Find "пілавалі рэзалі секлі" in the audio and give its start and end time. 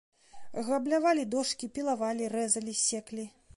1.77-3.31